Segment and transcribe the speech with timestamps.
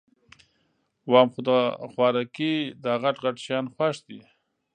[1.11, 1.49] وام خو د
[1.91, 2.53] خوارکي
[2.83, 4.19] داغټ غټ شیان خوښ دي